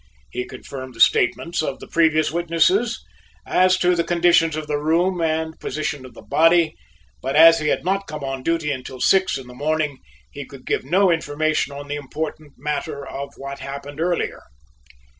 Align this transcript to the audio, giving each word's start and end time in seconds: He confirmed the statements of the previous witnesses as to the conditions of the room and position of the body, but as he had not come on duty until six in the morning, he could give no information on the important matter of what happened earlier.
He 0.31 0.45
confirmed 0.45 0.95
the 0.95 0.99
statements 0.99 1.61
of 1.61 1.77
the 1.79 1.85
previous 1.85 2.31
witnesses 2.31 3.05
as 3.45 3.77
to 3.77 3.95
the 3.95 4.03
conditions 4.03 4.55
of 4.55 4.65
the 4.65 4.79
room 4.79 5.21
and 5.21 5.59
position 5.59 6.07
of 6.07 6.15
the 6.15 6.23
body, 6.23 6.73
but 7.21 7.35
as 7.35 7.59
he 7.59 7.67
had 7.67 7.85
not 7.85 8.07
come 8.07 8.23
on 8.23 8.41
duty 8.41 8.71
until 8.71 8.99
six 8.99 9.37
in 9.37 9.45
the 9.45 9.53
morning, 9.53 9.99
he 10.31 10.43
could 10.43 10.65
give 10.65 10.83
no 10.83 11.11
information 11.11 11.71
on 11.71 11.87
the 11.87 11.97
important 11.97 12.53
matter 12.57 13.07
of 13.07 13.35
what 13.37 13.59
happened 13.59 13.99
earlier. 14.01 14.41